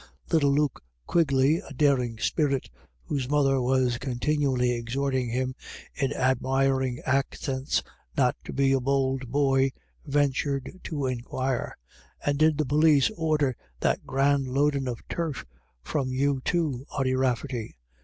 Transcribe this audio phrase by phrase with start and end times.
[0.31, 2.71] Little Luke Quigley, a daring spirit,
[3.03, 5.53] whose mother was con tinually exhorting him,
[5.93, 7.83] in admiring accents,
[8.17, 9.69] not to be a bold boy,
[10.03, 11.77] ventured to inquire:"
[12.25, 15.45] And did the p61is order that grand loadin' of turf
[15.83, 17.77] from you too, Ody Rafferty